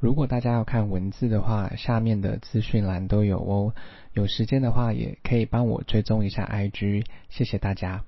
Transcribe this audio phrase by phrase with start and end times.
[0.00, 3.74] 如果大家要看文字的话，下面的资讯栏都有哦。
[4.12, 8.04] 有时间的话，也可以帮我追踪一下 IG，谢谢大家。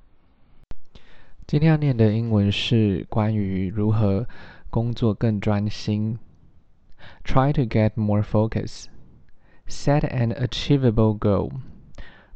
[1.49, 4.29] 今天要念的英文是关于如何
[4.71, 6.17] 工作更专心。
[7.25, 8.85] Try to get more focus.
[9.67, 11.51] Set an achievable goal.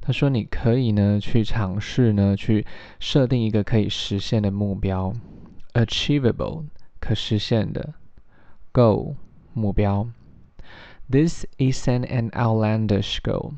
[0.01, 2.67] 他说你可以呢去尝试呢去
[2.99, 5.15] 设定一个可以实现的目标。
[5.75, 6.65] Achievable
[6.99, 7.95] 可实现的。
[8.73, 9.15] Goal
[9.54, 10.08] 目标。
[11.10, 13.54] This isn't an outlandish goal。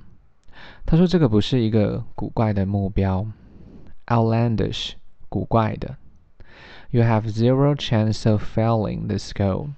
[0.85, 3.27] 他说这个不是一个古怪的目标。
[4.07, 4.93] Outlandish
[5.29, 5.97] 古怪的。
[6.89, 9.69] You have zero chance of failing this goal。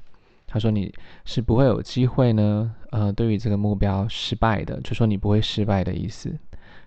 [0.48, 0.94] 他说你
[1.26, 6.38] 是不会有机会呢，呃，对于这个目标失败的，就说你不会失败的意思。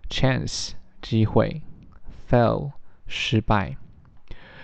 [0.08, 0.70] Chance
[1.02, 1.62] 机会，
[2.28, 2.72] fail
[3.06, 3.76] 失败。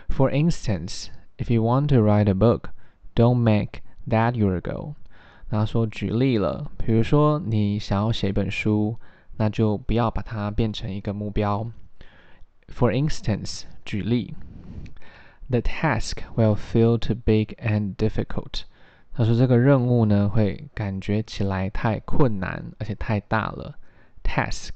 [0.09, 1.06] For instance,
[1.38, 2.70] if you want to write a book,
[3.15, 4.95] don't make that your goal。
[5.48, 8.97] 然后说举例了，比如说你想要写一本书，
[9.36, 11.70] 那就不要把它变成一个目标。
[12.69, 14.34] For instance，举例，
[15.50, 18.62] the task will feel too big and difficult。
[19.14, 23.77] 他说这个任务呢会感觉起来太困难，而且太大了。
[24.25, 24.70] task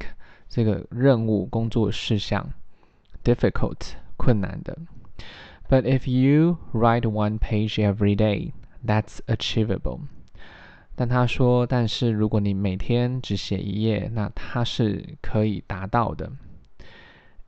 [0.48, 2.52] 这个任务工作事项，
[3.24, 4.76] difficult 困难的。
[5.70, 8.52] But if you write one page every day,
[8.84, 10.00] that's achievable.
[10.94, 16.32] 但他说，但是如果你每天只写一页，那它是可以达到的。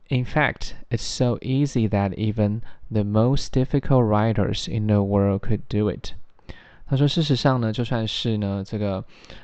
[0.09, 5.61] In fact, it's so easy that even the most difficult writers in the world could
[5.67, 6.13] do it.
[6.87, 9.03] 他说，事实上呢，就算是呢这个，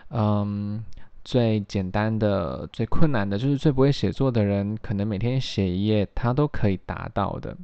[0.10, 0.84] 嗯，
[1.24, 7.56] 最简单的、最困难的，就是最不会写作的人，可能每天写一页，他都可以达到的。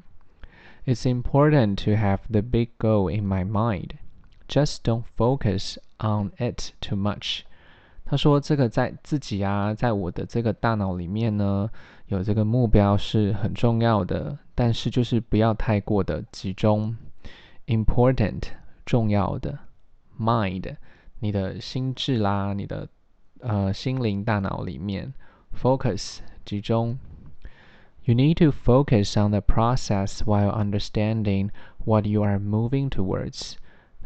[0.86, 3.89] It's important to have the big goal in my mind.
[4.47, 7.41] Just don't focus on it too much。
[8.05, 11.70] 他说这个在自己啊，在我的这个大脑里面呢，
[12.08, 16.98] 有这个目标是很重要的，但是就是不要太过的集中。
[17.67, 18.43] Important
[18.86, 19.59] 重要的，
[20.20, 20.76] mind
[21.20, 22.89] 你的心智啦，你的
[23.39, 25.14] 呃心灵大脑里面，
[25.55, 26.99] focus 集中。
[28.04, 31.52] You need to focus on the process while understanding
[31.86, 33.54] what you are moving towards。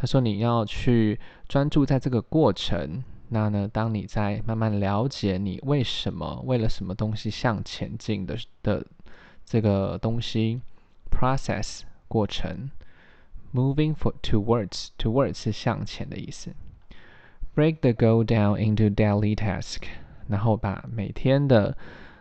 [0.00, 3.05] 他说：“你要去专注在这个过程。
[3.28, 8.83] 那呢，当你在慢慢了解你为什么为了什么东西向前进的的
[9.44, 10.62] 这个东西
[11.10, 12.71] ，process 过程
[13.53, 16.55] ，moving for towards towards 是向前的意思。
[17.55, 19.83] Break the goal down into daily task，
[20.28, 21.77] 然后把每天的。”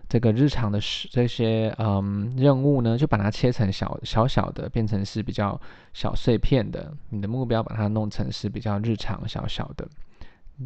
[0.09, 0.79] 这个日常的
[1.11, 5.61] 这些嗯任务呢，就把它切成小小小的，变成是比较
[5.93, 6.91] 小碎片的。
[7.09, 9.87] 你的目标把它弄成是比较日常小小的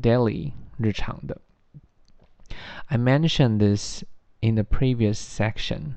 [0.02, 1.42] ，daily 日常的。
[2.86, 4.04] I mentioned this
[4.40, 5.96] in the previous section。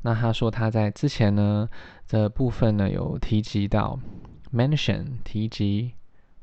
[0.00, 1.68] 那他说他在之前呢
[2.08, 4.00] 的部分呢有提及到
[4.52, 5.94] ，mention 提及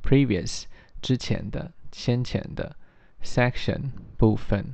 [0.01, 0.63] ，previous
[1.01, 2.77] 之前的先前的
[3.21, 4.73] ，section 部分。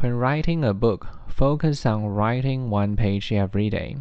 [0.00, 3.96] When writing a book, focus on writing one page every day.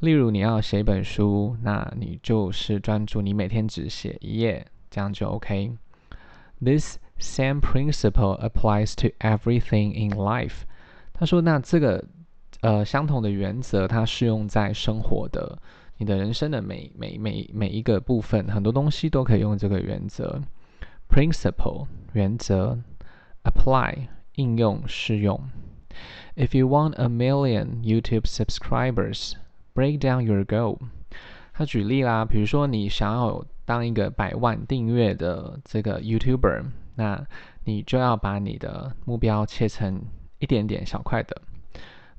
[0.00, 10.62] 例如你要写一本书，那你就是专注你每天只写一页，这样就 OK。This same principle applies to everything in life。
[11.12, 12.04] 他说，那这个
[12.60, 15.58] 呃相同的原则，它适用在生活的
[15.96, 20.40] 你的人生的每每每每一个部分，很多东西都可以用这个原则。
[21.08, 22.78] Principle 原则，
[23.44, 24.08] apply。
[24.40, 25.40] 应用适用。
[26.36, 29.32] If you want a million YouTube subscribers,
[29.74, 30.78] break down your goal。
[31.54, 36.64] 他举例啦，比如说你想要当一个百万订阅的这个 YouTuber，
[36.96, 37.26] 那
[37.64, 40.02] 你就要把你的目标切成
[40.38, 41.40] 一点点小块的。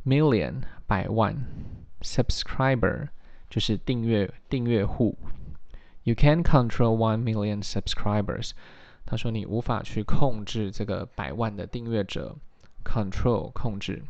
[0.06, 1.36] Million 百万，
[2.02, 3.10] subscriber
[3.50, 5.16] 就是订阅订阅户。
[6.04, 8.52] You can control one million subscribers。
[9.12, 12.36] 他说：“你无法去控制这个百万的订阅者，
[12.84, 14.04] control 控制。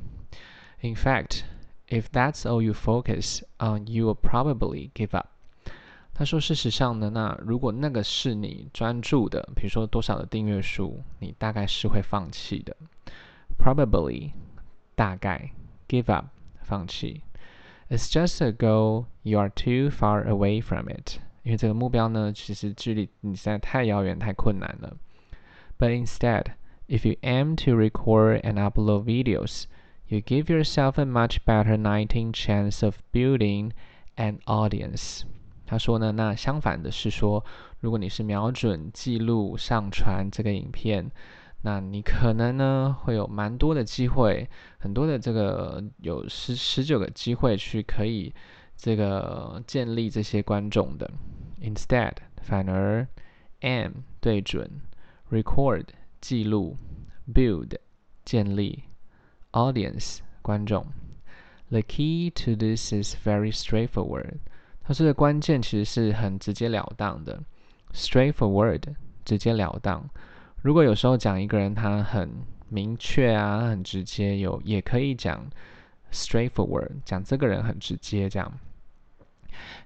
[0.82, 1.44] In fact,
[1.88, 5.28] if that's all you focus on, you will probably give up。”
[6.14, 12.76] 他说：“事实上呢，那如果那个是你专注的，比如说多少的订阅数，你大概是会放弃的。
[13.60, 14.32] Probably
[14.96, 15.52] 大概
[15.88, 16.26] give up
[16.62, 17.22] 放弃。
[17.90, 24.97] It's just a goal you are too far away from it。” 因为这个目标呢，其实距离你实在太遥远、太困难了。
[25.79, 26.53] But instead,
[26.87, 29.65] if you aim to record and upload videos,
[30.07, 33.73] you give yourself a much better 19 chance of building
[34.17, 35.23] an audience.
[35.67, 37.45] 他说呢，那相反的是说，
[37.81, 41.11] 如果你是瞄准记录上传这个影片，
[41.63, 44.49] 那你可能呢会有蛮多的机会，
[44.79, 48.35] 很多的这个有十十九个机会去可以
[48.83, 51.09] 这个建立这些观众的。
[51.61, 53.07] Instead，反而
[53.61, 54.69] ，am 对准
[55.31, 55.85] ，record
[56.21, 56.77] 记录
[57.33, 57.77] ，build
[58.25, 58.83] 建立
[59.53, 60.85] ，audience 观众。
[61.69, 64.39] The key to this is very straightforward。
[64.83, 67.41] 它说的关键其实是很直截了当的
[67.95, 68.83] ，straightforward，
[69.25, 70.11] 直截了当。
[70.61, 72.29] 如果有时候讲一个人他很
[72.69, 75.49] 明确啊，很直接，有也可以讲
[76.11, 78.53] straightforward，讲这个人很直接这样。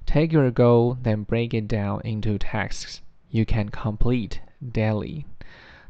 [0.06, 3.00] Take your goal, then break it down into tasks
[3.30, 5.26] you can complete daily。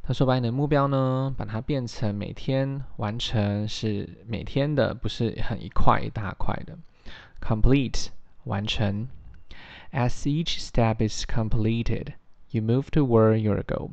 [0.03, 6.77] 他说：“把你的目标呢，把它变成每天完成，是每天的，不是很一块一大块的。
[7.41, 8.07] Complete
[8.45, 9.07] 完成。
[9.91, 12.13] As each step is completed,
[12.51, 13.91] you move toward your goal。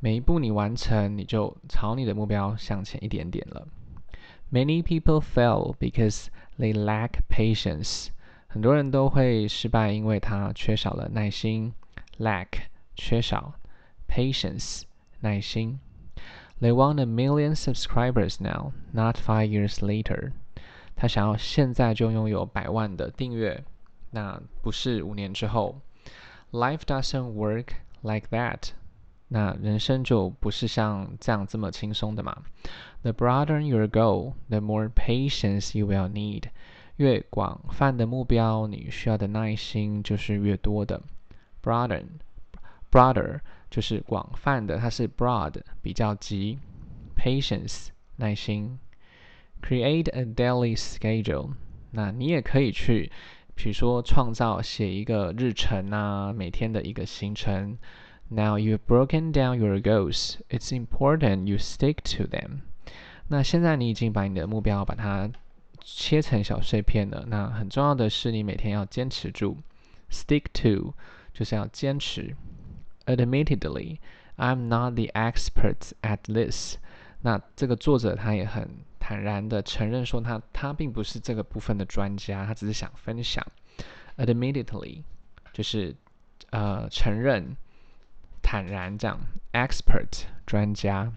[0.00, 3.68] 每一步你完成，你就朝你的目标向前一点点了。
[4.50, 6.26] Many people fail because
[6.58, 8.08] they lack patience。
[8.54, 11.72] 很多人都会失败，因为他缺少了耐心。
[12.18, 12.48] Lack
[12.94, 13.54] 缺少，
[14.08, 14.82] patience。”
[15.20, 15.78] 耐心。
[16.60, 20.32] They want a million subscribers now, not five years later.
[20.96, 23.64] 他想要现在就拥有百万的订阅，
[24.10, 25.80] 那不是五年之后。
[26.50, 27.68] Life doesn't work
[28.02, 28.70] like that.
[29.28, 32.42] 那人生就不是像这样这么轻松的嘛。
[33.02, 36.44] The broader your goal, the more patience you will need.
[36.97, 41.01] 越广泛的目标，你需要的耐心就是越多的。
[41.61, 42.05] Broaden,
[42.91, 43.39] broader
[43.69, 46.59] 就是广泛的，它是 broad 比较级
[47.17, 47.87] ，patience
[48.17, 48.79] 耐心
[49.61, 51.51] ，create a daily schedule。
[51.91, 53.11] 那你也可以去，
[53.55, 57.77] 比如说创造写一个日程啊，每天的一个行程。
[58.29, 60.37] Now you've broken down your goals.
[60.49, 62.61] It's important you stick to them.
[63.27, 65.29] 那现在你已经把你的目标把它
[65.87, 67.23] 切成小碎片的。
[67.27, 69.57] 那很重要的是，你每天要坚持住
[70.09, 70.95] ，stick to
[71.31, 72.35] 就是要坚持。
[73.05, 73.99] Admittedly,
[74.35, 76.77] I'm not the expert at this。
[77.21, 78.67] 那这个作者他也很
[78.99, 83.45] 坦然的承认说他他并不是这个部分的专家，他只是想分享。
[84.17, 85.03] Admittedly
[85.53, 85.95] 就是
[86.49, 87.55] 呃承认、
[88.41, 89.19] 坦然这样。
[89.53, 91.13] Expert 专家。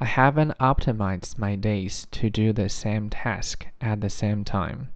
[0.00, 4.88] I haven't optimized my days to do the same task at the same time.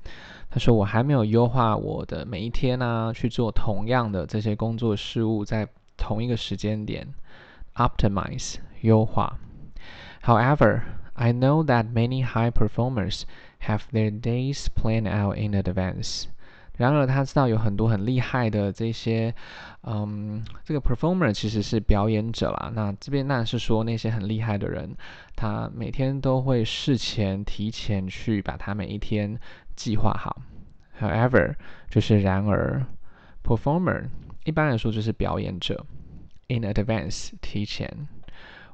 [0.50, 7.06] 他说：“我还没有优化我的每一天呢，去做同样的这些工作事务，在同一个时间点，
[7.74, 9.38] optimize 优化。
[10.24, 10.80] However,
[11.12, 13.22] I know that many high performers
[13.60, 16.24] have their days planned out in advance。
[16.78, 19.34] 然而，他知道有很多很厉害的这些，
[19.82, 22.72] 嗯，这个 performer 其实是表演者啦。
[22.74, 24.96] 那这边那是说那些很厉害的人，
[25.36, 29.38] 他每天都会事前提前去把他每一天。”
[29.76, 30.40] 计划好，
[31.00, 31.56] however
[31.90, 32.86] 就是然而，
[33.42, 34.04] performer
[34.44, 35.84] 一般来说就是表演者，
[36.46, 38.06] in advance 提前。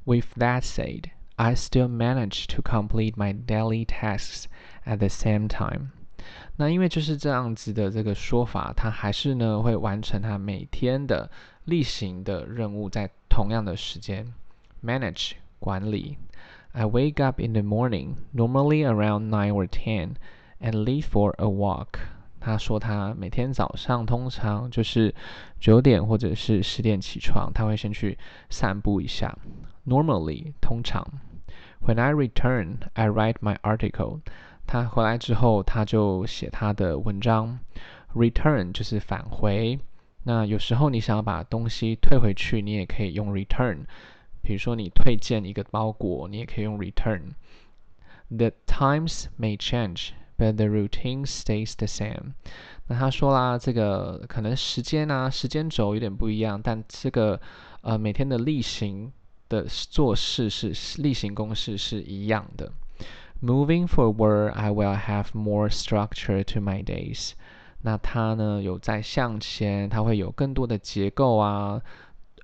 [0.04, 1.04] With that said,
[1.36, 4.44] I still manage to complete my daily tasks
[4.84, 5.92] at the same time。
[6.57, 11.29] 那因为就是这样子的这个说法，他还是呢会完成他每天的
[11.65, 14.33] 例行的任务，在同样的时间。
[14.83, 16.17] Manage 管理。
[16.71, 20.15] I wake up in the morning, normally around nine or ten
[20.59, 21.99] and leave for a walk。
[22.39, 25.15] 他说他每天早上通常就是
[25.59, 28.17] 九点或者是十点起床，他会先去
[28.49, 29.37] 散步一下。
[29.85, 31.05] Normally，通常。
[31.85, 34.19] When I return, I write my article。
[34.67, 37.59] 他回来之后，他就写他的文章。
[38.13, 39.79] Return 就是返回。
[40.23, 43.85] 那有时候你想要把东西退回去，你也可以用 return。
[44.41, 47.33] 比如说你退件一个包裹，你也可以用 return。
[48.29, 52.33] The times may change but the routine stays the same。
[52.87, 57.39] 那他说啦，这个可能时间啊，时间轴有点不一样，但这个
[57.81, 59.11] 呃每天的例行
[59.49, 62.71] 的做事是例行公事是一样的。
[63.42, 67.32] Moving forward, I will have more structure to my days。
[67.82, 71.80] 那他呢有在向前，他会有更多的结构啊，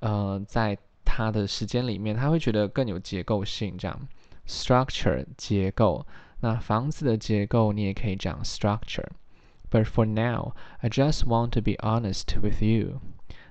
[0.00, 4.08] 呃，在他的时间里面，他会觉得更有结构性，这样
[4.46, 6.06] structure 结构。
[6.40, 13.00] 那房子的结构你也可以讲 structure。But for now, I just want to be honest with you。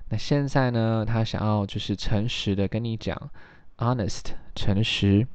[0.08, 3.30] 那现在呢，他想要就是诚实的跟你讲，
[3.76, 5.26] honest 诚实。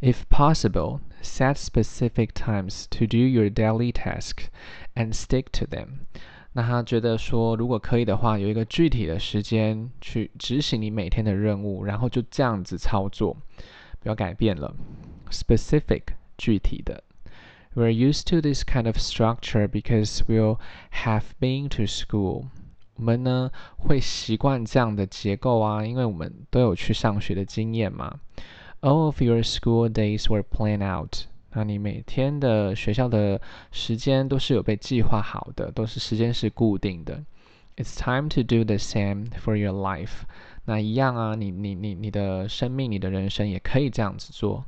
[0.00, 4.46] If possible, set specific times to do your daily tasks
[4.94, 6.06] and stick to them。
[6.52, 13.36] 那他觉得说，如果可以的话，有一个具体的时间去执行你每天的任务，然后就这样子操作，
[14.00, 14.74] 不要改变了。
[15.30, 16.02] Specific
[16.38, 17.02] 具体的。
[17.74, 20.58] We're used to this kind of structure because we'll
[21.04, 22.46] have been to school.
[22.94, 28.18] 我们呢会习惯这样的结构啊，因为我们都有去上学的经验嘛。
[28.80, 31.26] All of your school days were planned out.
[31.52, 33.40] 那你每天的学校的
[33.72, 37.24] 时间都是有被计划好的，都是时间是固定的。
[37.76, 40.22] It's time to do the same for your life。
[40.64, 44.64] 那一样啊，你你你你的生命，你的人生也可以这样子做。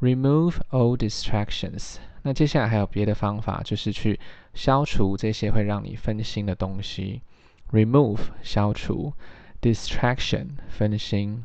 [0.00, 1.96] Remove all distractions。
[2.22, 4.18] 那接下来还有别的方法，就是去
[4.54, 7.22] 消除这些会让你分心的东西。
[7.70, 9.12] Remove 消除，
[9.60, 11.44] distraction 分心。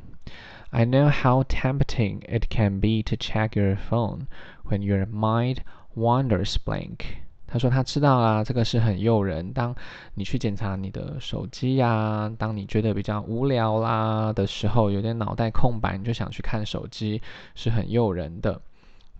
[0.74, 4.26] I know how tempting it can be to check your phone
[4.64, 5.58] when your mind
[5.94, 7.18] wanders blank。
[7.46, 9.52] 他说他知道啊，这个是很诱人。
[9.52, 9.76] 当
[10.14, 17.20] 你去检查你的手机呀，当你觉得比较无聊啦的时候，有点脑袋空白，你就想去看手机，
[17.54, 18.62] 是很诱人的。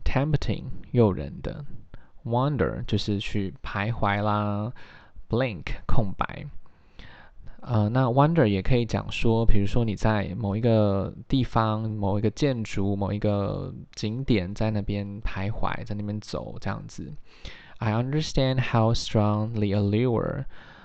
[0.04, 1.66] Tempting 诱人的
[2.25, 4.73] ，wander 就是去徘徊啦
[5.28, 6.47] ，blank 空白。
[7.64, 17.12] 呃，那 wonder 也可以讲说，比如说你在某一个地方、某一个建筑、某一个景点，在那边徘徊，在那边走这样子。
[17.78, 20.45] I understand how strong the allure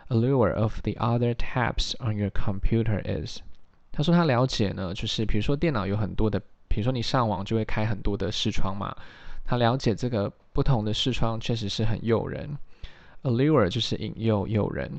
[0.09, 3.39] allure of the other tabs on your computer is。
[3.91, 8.95] 他说他了解呢，就是比如说电脑有很多的，比如说你上网就会开很多的视窗嘛，
[9.43, 12.55] 他了解这个不同的视窗确实是很诱人。
[13.23, 14.91] allure 就是引诱、诱人。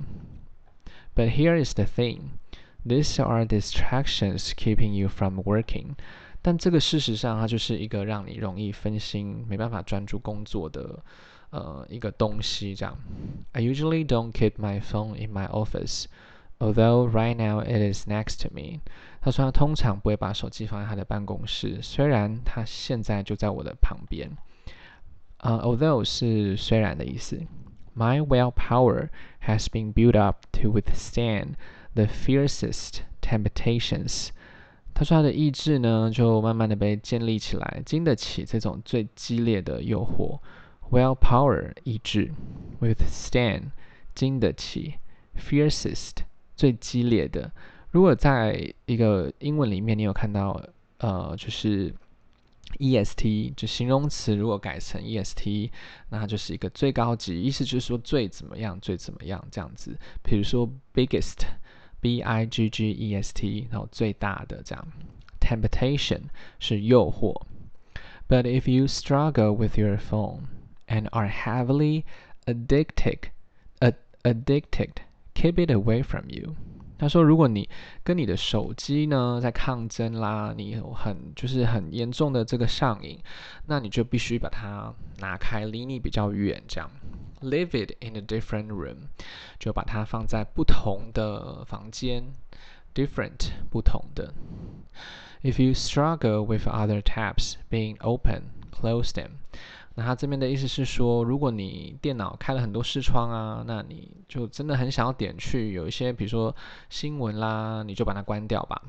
[1.18, 2.40] But here is the thing,
[2.86, 5.96] these are distractions keeping you from working.
[6.42, 11.00] 但这个事实上，它就是一个让你容易分心、没办法专注工作的
[11.52, 12.76] 呃一个东西。
[12.76, 12.98] 这样，
[13.54, 16.06] I usually don't keep my phone in my office,
[16.60, 18.82] although right now it is next to me.
[19.22, 24.30] 他说他通常不会把手机放在他的办公室，虽然他现在就在我的旁边。
[25.38, 27.42] 呃，although 是虽然的意思。
[27.98, 29.10] My willpower
[29.46, 31.54] has been built up to withstand
[31.94, 34.30] the fiercest temptations。
[34.96, 40.40] 他说他的意志呢，就慢慢的被建立起来，经得起这种最激烈的诱惑。
[40.92, 42.32] Willpower 意志，
[42.80, 43.72] withstand
[44.14, 44.96] 经得起，
[45.36, 46.12] fiercest
[46.56, 47.52] 最激烈的。
[47.90, 50.62] 如果在一个英文里面，你有看到
[51.00, 51.94] 呃，就是
[52.80, 55.70] est 就形容词，如果改成 est，
[56.10, 59.98] 那它就是一个最高级，意思就是说最怎么样，最怎么样这样子。
[60.24, 64.88] 比如说 biggest，b i g g e s t，然后最大的这样。
[65.40, 66.22] temptation
[66.60, 67.46] 是诱惑。
[68.28, 70.48] But if you struggle with your phone
[70.88, 72.06] and are heavily
[72.46, 73.30] addicted,
[74.24, 75.04] addicted,
[75.36, 76.56] keep it away from you.
[76.99, 77.69] 他说：“如果你
[78.03, 83.19] 跟你的手机呢在抗争啦，你有很就是很严重的这个上瘾，
[83.67, 86.91] 那你就必须把它拿开，离你比较远，这样。
[87.41, 88.97] Leave it in a different room，
[89.61, 92.25] 就把它放在不同的房间
[92.93, 94.35] ，different 不同的。
[95.43, 99.39] If you struggle with other tabs being open, close them。”
[99.99, 106.55] 那他这边的意思是说，如果你电脑开了很多视窗啊，那你就真的很想要点去有一些，比如说
[106.89, 108.81] 新闻啦，你就把它关掉吧。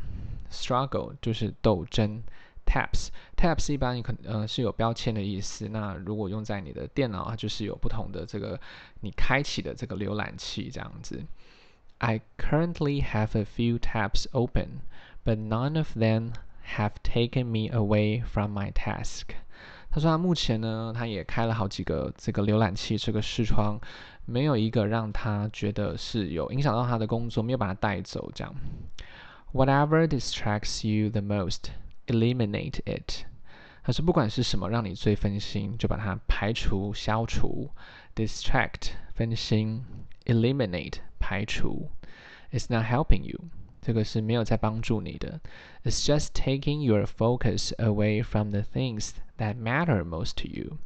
[0.51, 2.21] Struggle 就是斗争
[2.63, 5.67] ，tabs，tabs 一般你可呃是有标签的意思。
[5.69, 8.59] 那如果用在你的电脑，啊就是有不同的这个
[9.01, 11.25] 你开启的这个浏览器这样子。
[11.97, 14.81] I currently have a few tabs open,
[15.25, 16.33] but none of them
[16.77, 19.33] have taken me away from my task.
[19.91, 23.79] 他说他目前呢，他也开了好几个这个浏览器，这个视窗，
[24.25, 28.53] 没有一个让他觉得是有影响到他的工作，没有把他带走这样。
[29.51, 31.72] Whatever distracts you the most,
[32.05, 33.25] eliminate it。
[33.81, 37.72] 他说不管是什么让你最分心，就把它排除、消除。
[38.15, 39.84] Distract 分心
[40.25, 41.89] ，eliminate 排除。
[42.51, 43.39] It's not helping you。
[43.88, 45.40] 这个是没有在帮助你的。
[45.84, 50.78] It's just taking your focus away from the things that matter most to you。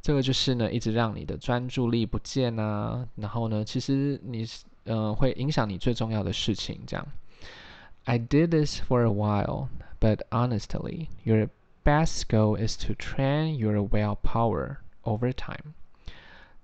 [0.00, 3.06] 这个就是呢，一直让你的专注力不见啊。
[3.14, 4.44] 然后呢，其实你
[4.84, 6.80] 呃会影响你最重要的事情。
[6.86, 7.06] 这样，
[8.04, 9.68] I did this for a while,
[10.00, 11.48] but honestly, your
[11.84, 15.74] best goal is to train your willpower over time。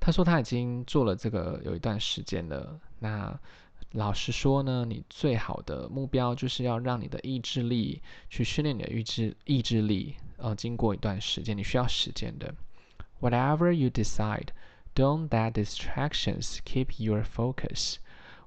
[0.00, 2.80] 他说他已经做了这个有一段时间了。
[2.98, 3.38] 那
[3.93, 10.15] 老实说呢，你最好的目标就是要让你的意志力去训练你的意志意志力。
[10.37, 12.53] 呃，经过一段时间，你需要时间的。
[13.21, 14.47] Whatever you decide
[14.95, 17.95] Don't let distractions keep your focus。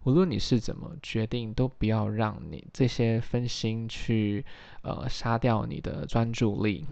[0.05, 4.45] 无论你是怎么决定，都不要让你这些分心去
[4.83, 6.87] 呃杀掉你的专注力。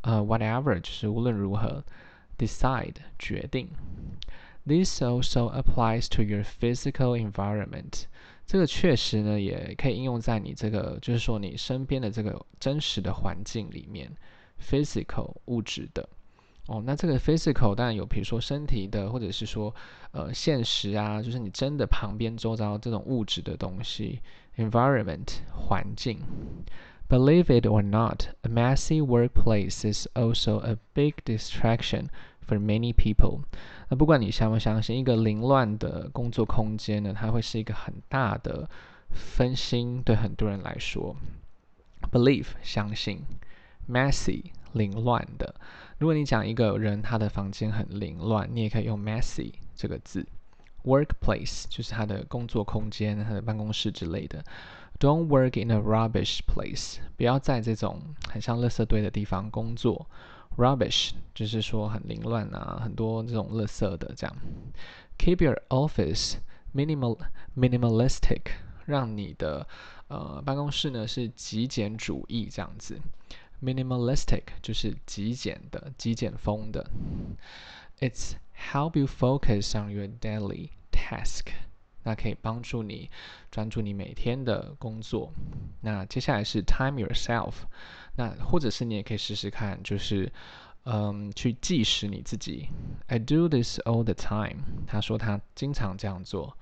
[0.00, 1.84] 呃，whatever 就是无论如何
[2.38, 3.68] ，decide 决定。
[4.65, 8.03] This also applies to your physical environment。
[8.45, 14.11] 这个确实呢，也可以应用在你这个，就是说你身边的这个真实的环境里面，
[14.61, 16.07] physical 物质的。
[16.67, 19.73] 哦，那这个 physical 当然有，比如说身体的，或者是说，
[20.11, 24.19] 呃，现实啊，就是你真的旁边周遭这种物质的东西，
[24.57, 26.19] environment 环境。
[27.09, 32.05] Believe it or not, a messy workplace is also a big distraction
[32.46, 33.40] for many people.
[33.88, 38.68] 那不管你相不相信，一个凌乱的工作空间呢，它会是一个很大的
[39.10, 41.16] 分心，对很多人来说。
[42.12, 43.22] Believe 相信
[43.88, 45.54] ，messy 凌乱的。
[45.98, 50.26] 如果你讲一个人他的房间很凌乱，你也可以用 messy 这个字。
[50.84, 54.44] Workplace 就是他的工作空间、他的办公室之类的。
[55.00, 60.06] Don't work in a rubbish place，不要在这种很像垃圾堆的地方工作。
[60.56, 64.36] Rubbish 就是说很凌乱啊，很多这种垃圾的这样。
[65.18, 66.36] Keep your office
[66.74, 67.18] minimal
[67.56, 68.42] minimalistic，
[68.86, 69.66] 让你的
[70.08, 72.98] 呃办公室呢是极简主义这样子。
[73.62, 76.90] Minimalistic 就是极简的、极简风的。
[77.98, 81.46] It's help you focus on your daily task，
[82.02, 83.10] 那可以帮助你
[83.50, 85.32] 专注你每天的工作。
[85.80, 87.54] 那接下来是 time yourself，
[88.15, 90.31] 那或者是你也可以试试看，就是
[90.83, 92.69] 嗯去计时你自己。
[93.07, 96.57] I do this all the time，他说他经常这样做。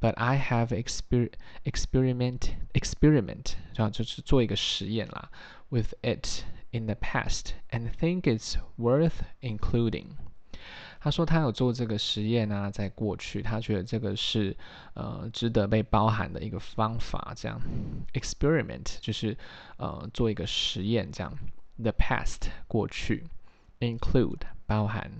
[0.00, 1.30] But I have exper
[1.64, 5.30] experiment experiment，这样就是做一个实验啦。
[5.68, 10.16] with it in the past and think it's worth including。
[11.04, 14.56] 他说他有做这个实验啊，在过去，他觉得这个是
[14.94, 17.32] 呃值得被包含的一个方法。
[17.36, 17.60] 这样，
[18.12, 19.36] experiment 就是
[19.76, 21.32] 呃做一个实验，这样。
[21.82, 23.24] The past 过去，
[23.78, 25.10] include 包含。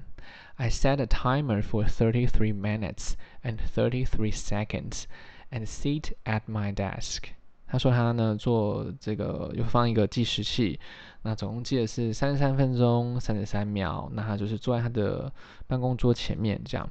[0.56, 5.04] I set a timer for 33 minutes and 33 seconds
[5.50, 7.30] and sit at my desk.
[7.75, 10.79] 他说他呢做这个有放一个计时器，
[11.23, 14.09] 那总共计的是三十三分钟三十三秒。
[14.13, 15.29] 那他就是坐在他的
[15.67, 16.89] 办公桌前面这样。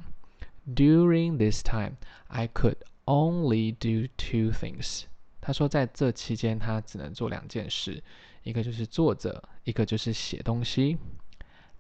[0.66, 1.92] During this time,
[2.26, 5.04] I could only do two things。
[5.40, 8.02] 他说在这期间他只能做两件事，
[8.42, 10.98] 一个就是坐着，一个就是写东西。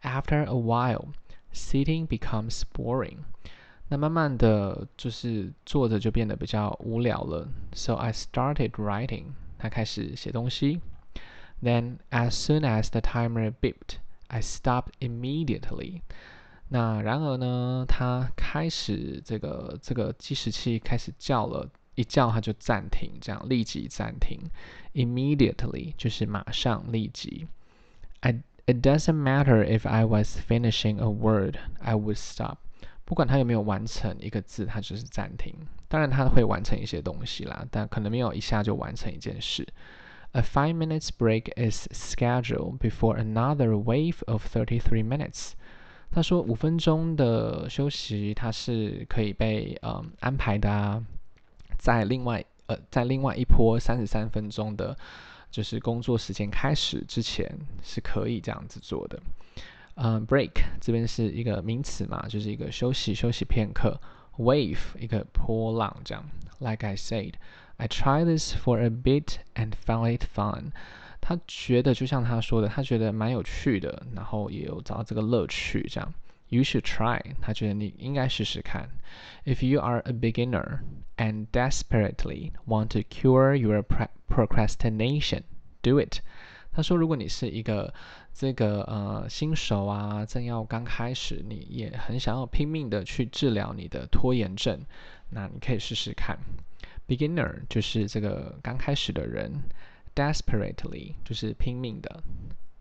[0.00, 1.08] After a while,
[1.52, 3.18] sitting becomes boring。
[3.93, 7.47] 那慢慢的就是坐着就变得比较无聊了。
[7.73, 9.25] So I started writing，
[9.57, 10.79] 他开始写东西。
[11.61, 16.01] Then as soon as the timer beeped, I stopped immediately。
[16.69, 24.39] 那然而呢，他开始这个这个计时器开始叫了，一叫他就暂停，这样立即暂停。
[24.93, 27.47] Immediately 就是马上立即。
[28.19, 32.57] I it doesn't matter if I was finishing a word, I would stop.
[33.04, 35.54] 不管他有没有完成一个字，他就是暂停。
[35.88, 39.66] 当然他会完成一些东西啦，但可能没有一下就完成一件事。
[40.32, 45.52] A five minutes break is scheduled before another wave of thirty-three minutes。
[46.10, 51.04] 他说五分钟的休息，它是可以被嗯安排的啊，
[51.78, 54.96] 在另外呃在另外一波三十三分钟的，
[55.50, 57.48] 就是工作时间开始之前
[57.82, 59.20] 是可以这样子做的。
[59.95, 63.99] 嗯，break 这边是一个名词嘛，就是一个休息休息片刻。
[64.37, 66.23] Wave 一个波浪这样。
[66.59, 67.33] Like I said,
[67.75, 70.71] I tried this for a bit and found it fun。
[71.19, 76.13] 他觉得就像他说的，他觉得蛮有趣的，然后也有找到这个乐趣这样。
[76.47, 78.89] You should try，他觉得你应该试试看。
[79.43, 80.79] If you are a beginner
[81.17, 83.83] and desperately want to cure your
[84.29, 85.41] procrastination,
[85.81, 86.21] do it。
[86.71, 87.93] 他说，如果你是一个
[88.34, 94.80] 这个呃新手啊，正要刚开始，你也很想要拼命的去治疗你的拖延症，
[95.30, 96.36] 那你可以试试看。
[97.06, 99.62] Beginner 就是这个刚开始的人
[100.16, 102.24] ，desperately 就是拼命的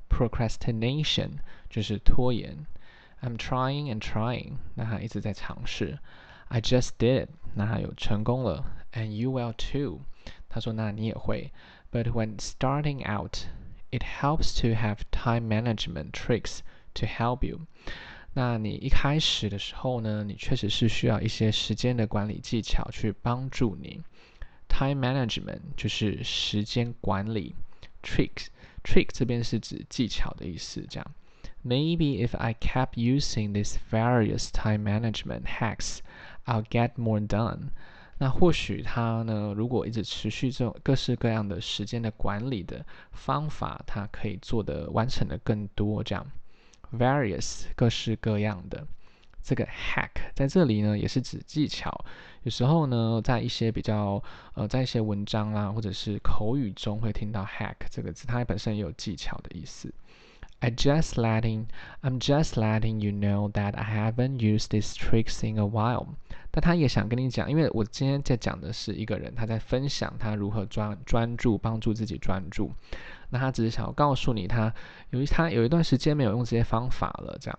[0.10, 1.34] ，procrastination
[1.70, 2.66] 就是拖延。
[3.22, 6.00] I'm trying and trying，那他一直在尝试。
[6.48, 8.66] I just did，那他有成功了。
[8.94, 10.02] And you will too，
[10.50, 11.52] 他说那你也会。
[11.92, 13.38] But when starting out
[13.93, 16.61] It helps to have time management tricks
[16.95, 17.61] to help you。
[18.35, 24.01] 那你一开始的时候呢，你确实是需要一些时间的管理技巧去帮助你。
[24.69, 27.55] Time management 就是时间管理，
[28.03, 28.49] tricks
[28.85, 30.87] trick 这边是指技巧的意思。
[30.89, 31.15] 这样
[31.65, 35.99] Maybe if I kept using these various time management hacks,
[36.45, 37.71] I'll get more done.
[38.18, 46.04] 那或许他呢，如果一直持续这种各式各样的时间的管理的方法，他可以做的完成的更多。
[46.04, 46.26] 这样
[46.92, 48.86] ，various 各式各样的。
[49.46, 52.06] 这个 hack 在这里呢，也是指技巧。
[52.44, 54.24] 有时候呢，在一些比较
[54.54, 59.94] 呃，在一些文章啦，或者是口语中会听到 hack 这个字，它本身也有技巧的意思。
[60.63, 61.67] I just letting,
[62.03, 66.07] I'm just letting you know that I haven't used these tricks in a while。
[66.51, 72.73] 但他也想跟你讲，因为我今天在讲的是一个人，他在分享他如何专专注，帮助自己专注。
[73.31, 74.75] 那他只是想要告诉你，他
[75.11, 77.59] 由于他有一段时间没有用这些方法了，这样。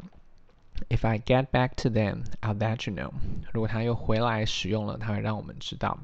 [0.89, 3.11] If I get back to them, I'll let you know。
[3.53, 5.97] 如果他又回来使用了，他会让我们知道。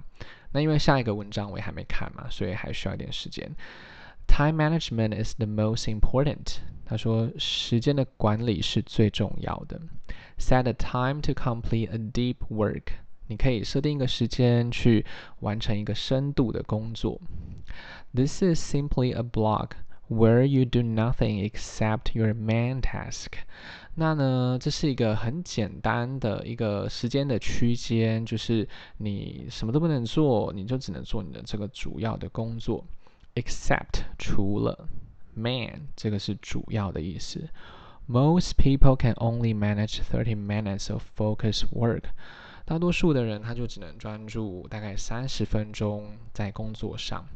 [0.52, 3.52] 那因为下一个文章我也还没看嘛，所以还需要一点时间。
[4.28, 6.60] Time management is the most important。
[6.91, 9.81] 他说时间的管理是最重要的。
[10.39, 12.83] Set a time to complete a deep work。
[13.29, 15.07] 你可以设定一个时间去
[15.39, 17.21] 完成一个深度的工作。
[18.13, 19.75] This is simply a block
[20.09, 23.29] where you do nothing except your main task。
[23.95, 32.85] 那呢，这是一个很简单的一个时间的区间，就是你什么都不能做，你就只能做你的这个主要的工作。
[33.37, 34.89] Except 除了
[35.35, 37.49] man 这个是主要的意思。
[38.07, 42.05] Most people can only manage thirty minutes of focus work。
[42.65, 47.27] 大多数的人他就只能专注大概三十分钟在工作上。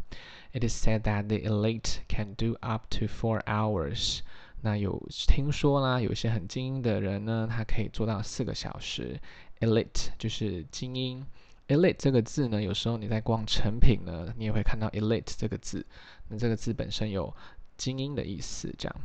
[0.53, 4.21] It is said that the elite can do up to four hours。
[4.61, 9.21] 那有听说啦，有些很精英的人呢，他可以做到四个小时。
[9.61, 11.27] Elite 就是精英。
[11.69, 15.85] Elite 这个字呢，有时候你在逛成品呢，你也会看到 Elite 这个字。
[16.29, 17.35] 那这个字本身有
[17.77, 18.75] 精英的意思。
[18.79, 18.97] 这样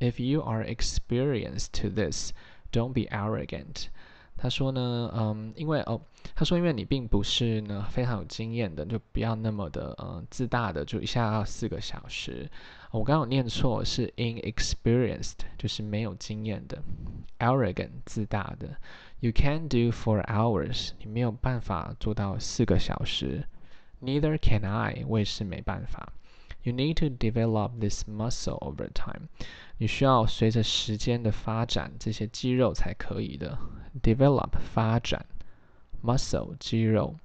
[0.00, 2.32] ，If you are experienced to this,
[2.72, 3.86] don't be arrogant。
[4.38, 5.98] 他说呢，嗯，因为哦，
[6.34, 12.46] 他说因为你并不是呢非常有经验的，就不要那么的嗯自大的，就一下要四个小时。
[12.90, 16.82] 我刚刚有念错，是 inexperienced，就是没有经验的。
[17.38, 18.76] Arrogant 自大的。
[19.20, 23.46] You can't do for hours，你没有办法做到四个小时。
[24.02, 26.12] Neither can I，我也是没办法。
[26.65, 29.27] You need to develop this muscle over time，
[29.79, 33.57] 你需要随着时间的发展，这些肌肉才可以的。
[34.03, 35.25] Develop 发展，
[36.03, 37.15] muscle 肌肉，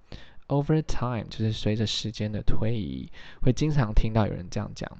[0.48, 3.10] over time 就是随着时间的推移，
[3.42, 4.90] 会经常听到有人这样讲，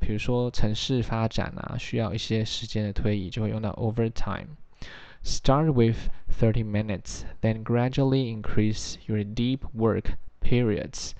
[0.00, 6.08] 比如说城市发展啊，需要一些时间的推移，就会用到 over time。Start with
[6.40, 11.12] 30 minutes, then gradually increase your deep work periods.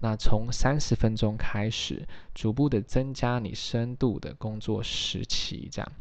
[0.00, 5.92] 那从三十分钟开始，逐步的增加你深度的工作时期，这样。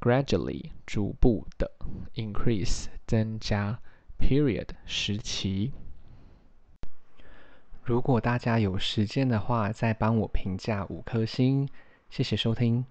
[0.00, 1.70] Gradually 逐步的
[2.14, 3.78] increase 增加
[4.18, 5.72] period 时期。
[7.84, 11.68] 如果大家有时间的话，再帮我评价五颗星，
[12.10, 12.84] 谢谢收听。